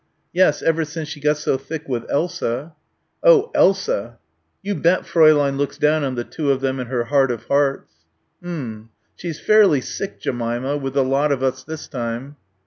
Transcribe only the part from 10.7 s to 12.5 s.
with the lot of us this time."